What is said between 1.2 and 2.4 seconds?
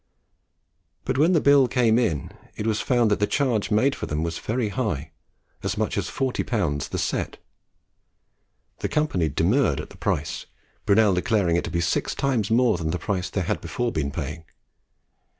the bill came in,